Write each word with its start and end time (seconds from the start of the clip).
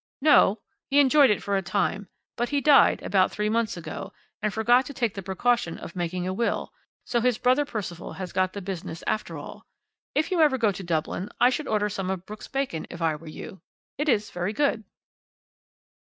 "No; 0.21 0.59
he 0.89 0.99
enjoyed 0.99 1.29
it 1.29 1.43
for 1.43 1.55
a 1.55 1.61
time, 1.61 2.07
but 2.35 2.49
he 2.49 2.59
died, 2.59 3.03
about 3.03 3.29
three 3.31 3.49
months 3.49 3.77
ago, 3.77 4.11
and 4.41 4.51
forgot 4.51 4.83
to 4.87 4.95
take 4.95 5.13
the 5.13 5.21
precaution 5.21 5.77
of 5.77 5.95
making 5.95 6.25
a 6.27 6.33
will, 6.33 6.73
so 7.05 7.21
his 7.21 7.37
brother 7.37 7.65
Percival 7.65 8.13
has 8.13 8.33
got 8.33 8.53
the 8.53 8.63
business 8.63 9.03
after 9.05 9.37
all. 9.37 9.67
If 10.15 10.31
you 10.31 10.41
ever 10.41 10.57
go 10.57 10.71
to 10.71 10.81
Dublin, 10.83 11.29
I 11.39 11.51
should 11.51 11.67
order 11.67 11.87
some 11.87 12.09
of 12.09 12.25
Brooks' 12.25 12.47
bacon 12.47 12.87
if 12.89 12.99
I 12.99 13.15
were 13.15 13.27
you. 13.27 13.61
It 13.99 14.09
is 14.09 14.31
very 14.31 14.53
good." 14.53 14.85